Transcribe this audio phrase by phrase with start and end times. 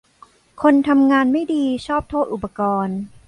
[0.61, 2.97] คนทำงานไม่ดีชอบโทษอุปกรณ์